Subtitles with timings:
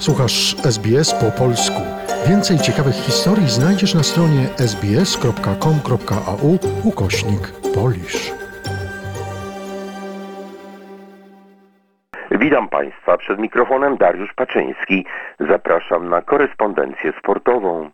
[0.00, 1.80] Słuchasz SBS po polsku.
[2.28, 8.32] Więcej ciekawych historii znajdziesz na stronie sbs.com.au ukośnik polisz.
[12.30, 15.04] Witam Państwa przed mikrofonem Dariusz Paczyński.
[15.40, 17.90] Zapraszam na korespondencję sportową.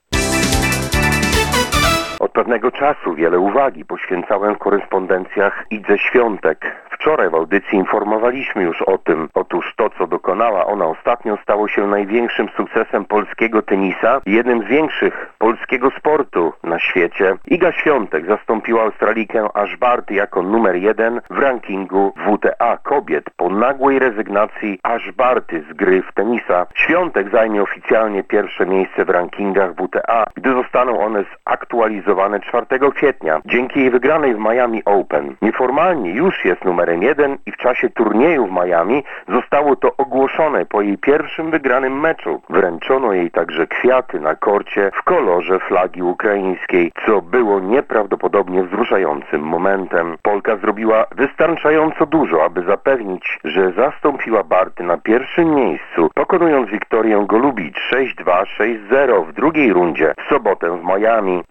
[2.21, 6.73] Od pewnego czasu wiele uwagi poświęcałem w korespondencjach Idze Świątek.
[6.91, 9.29] Wczoraj w audycji informowaliśmy już o tym.
[9.35, 15.33] Otóż to, co dokonała ona ostatnio, stało się największym sukcesem polskiego tenisa jednym z większych
[15.39, 17.37] polskiego sportu na świecie.
[17.47, 23.99] Iga Świątek zastąpiła Australijkę Ash Barty jako numer jeden w rankingu WTA kobiet po nagłej
[23.99, 26.67] rezygnacji Ash Barty z gry w tenisa.
[26.75, 32.06] Świątek zajmie oficjalnie pierwsze miejsce w rankingach WTA, gdy zostaną one zaktualizowane
[32.41, 33.41] 4 kwietnia.
[33.45, 35.35] Dzięki jej wygranej w Miami Open.
[35.43, 40.67] Nieformalnie już jest numerem numerem jeden i w czasie turnieju w Miami zostało to ogłoszone
[40.67, 42.43] po jej pierwszym wygranym meczu.
[42.51, 50.17] Wręczono jej także kwiaty na korcie w kolorze flagi ukraińskiej, co było nieprawdopodobnie wzruszającym momentem.
[50.23, 57.79] Polka zrobiła wystarczająco dużo, aby zapewnić, że zastąpiła Barty na pierwszym miejscu, pokonując Wiktorię Golubicz
[57.93, 58.45] 6-2,
[58.91, 61.43] 6-0 w drugiej rundzie w sobotę w Miami.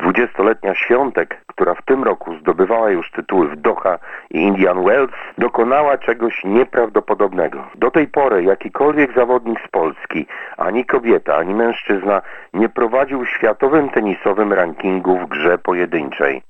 [0.46, 4.00] 20-letnia Świątek, która w tym roku zdobywała już tytuły w Doha
[4.32, 7.64] i Indian Wells, dokonała czegoś nieprawdopodobnego.
[7.76, 10.26] Do tej pory jakikolwiek zawodnik z Polski,
[10.58, 12.22] ani kobieta, ani mężczyzna
[12.54, 16.42] nie prowadził w światowym tenisowym rankingu w grze pojedynczej.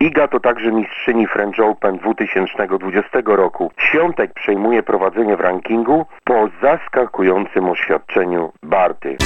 [0.00, 3.70] Iga to także mistrzyni French Open 2020 roku.
[3.78, 9.16] Świątek przejmuje prowadzenie w rankingu po zaskakującym oświadczeniu Barty.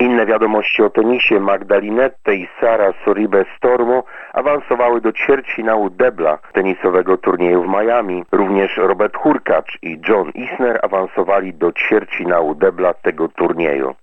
[0.00, 7.62] Inne wiadomości o tenisie Magdalinette i Sara Soribe Stormo awansowały do ćwierćfinału debla tenisowego turnieju
[7.62, 8.24] w Miami.
[8.32, 13.94] Również Robert Hurkacz i John Isner awansowali do ćwierćfinału debla tego turnieju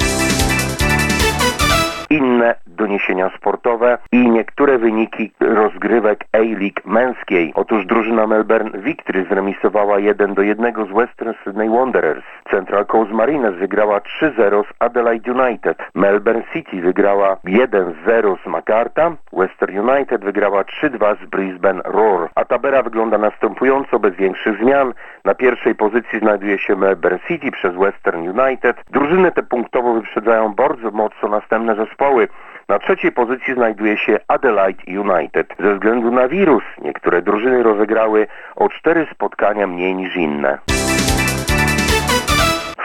[3.37, 7.51] sportowe i niektóre wyniki rozgrywek A-League męskiej.
[7.55, 12.23] Otóż drużyna Melbourne Victory zremisowała 1 do 1 z Western Sydney Wanderers.
[12.51, 15.77] Central Coast Mariners wygrała 3-0 z Adelaide United.
[15.95, 19.11] Melbourne City wygrała 1-0 z Macarta.
[19.33, 22.29] Western United wygrała 3-2 z Brisbane Roar.
[22.35, 24.93] A tabela wygląda następująco, bez większych zmian.
[25.25, 28.77] Na pierwszej pozycji znajduje się Melbourne City przez Western United.
[28.91, 32.27] Drużyny te punktowo wyprzedzają bardzo mocno następne zespoły.
[32.73, 35.47] Na trzeciej pozycji znajduje się Adelaide United.
[35.59, 40.57] Ze względu na wirus niektóre drużyny rozegrały o cztery spotkania mniej niż inne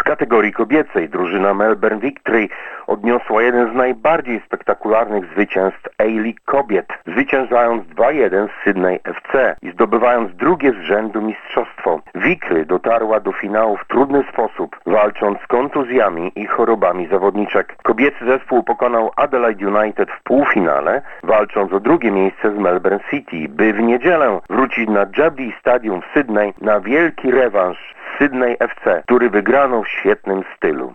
[0.08, 2.48] kategorii kobiecej drużyna Melbourne Victory
[2.86, 10.36] odniosła jeden z najbardziej spektakularnych zwycięstw A-League kobiet, zwyciężając 2-1 z Sydney FC i zdobywając
[10.36, 12.00] drugie z rzędu mistrzostwo.
[12.14, 17.76] Victory dotarła do finału w trudny sposób, walcząc z kontuzjami i chorobami zawodniczek.
[17.82, 23.72] Kobiecy zespół pokonał Adelaide United w półfinale, walcząc o drugie miejsce z Melbourne City, by
[23.72, 29.82] w niedzielę wrócić na Jubilee Stadium w Sydney na wielki rewanż Sydney FC, który wygrano
[29.82, 30.92] w świetnym stylu.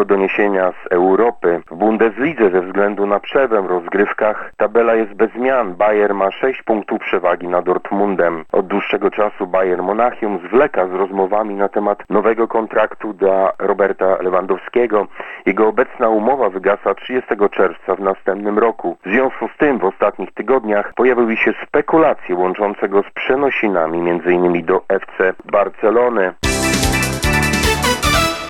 [0.00, 1.62] A oto doniesienia z Europy.
[1.70, 5.74] W Bundeslidze ze względu na przerwę w rozgrywkach tabela jest bez zmian.
[5.74, 8.44] Bayern ma 6 punktów przewagi nad Dortmundem.
[8.52, 15.06] Od dłuższego czasu Bayern Monachium zwleka z rozmowami na temat nowego kontraktu dla Roberta Lewandowskiego.
[15.46, 18.96] Jego obecna umowa wygasa 30 czerwca w następnym roku.
[19.04, 24.64] W związku z tym w ostatnich tygodniach pojawiły się spekulacje łączące go z przenosinami m.in.
[24.64, 26.32] do FC Barcelony.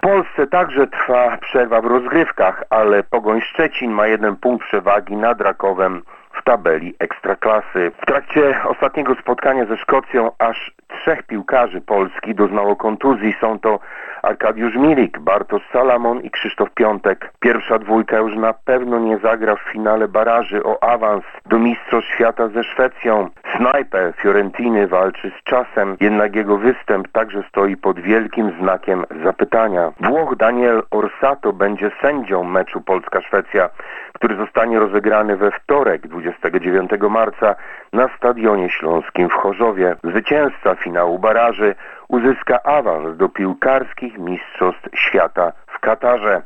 [0.01, 5.41] W Polsce także trwa przerwa w rozgrywkach, ale Pogoń Szczecin ma jeden punkt przewagi nad
[5.41, 6.03] Rakowem
[6.33, 7.93] w tabeli Ekstraklasy.
[8.03, 13.35] W trakcie ostatniego spotkania ze Szkocją aż trzech piłkarzy Polski doznało kontuzji.
[13.41, 13.79] Są to
[14.23, 17.33] Arkadiusz Milik, Bartosz Salamon i Krzysztof Piątek.
[17.41, 22.49] Pierwsza dwójka już na pewno nie zagra w finale baraży o awans do Mistrzostw Świata
[22.49, 23.29] ze Szwecją.
[23.57, 29.93] Snajper Fiorentiny walczy z czasem, jednak jego występ także stoi pod wielkim znakiem zapytania.
[30.01, 33.69] Włoch Daniel Orsato będzie sędzią meczu Polska-Szwecja,
[34.13, 37.55] który zostanie rozegrany we wtorek 29 marca
[37.93, 39.97] na Stadionie Śląskim w Chorzowie.
[40.05, 41.75] Zwycięzca finału baraży
[42.09, 46.43] uzyska awans do piłkarskich mistrzostw świata w Katarze.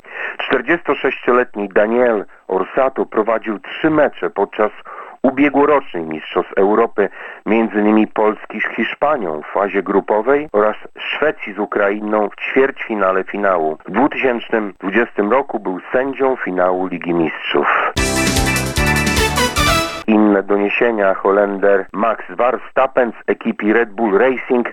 [0.50, 4.72] 46-letni Daniel Orsato prowadził trzy mecze podczas
[5.24, 7.08] ubiegłorocznych Mistrzostw Europy,
[7.46, 8.06] m.in.
[8.06, 13.78] Polski z Hiszpanią w fazie grupowej oraz Szwecji z Ukrainą w ćwierćfinale finału.
[13.86, 17.92] W 2020 roku był sędzią finału Ligi Mistrzów.
[20.06, 24.72] Inne doniesienia Holender Max Verstappen z ekipy Red Bull Racing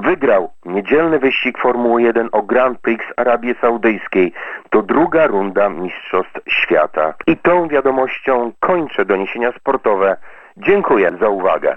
[0.00, 4.32] Wygrał niedzielny wyścig Formuły 1 o Grand Prix Arabii Saudyjskiej.
[4.70, 7.14] To druga runda Mistrzostw Świata.
[7.26, 10.16] I tą wiadomością kończę doniesienia sportowe.
[10.56, 11.76] Dziękuję za uwagę.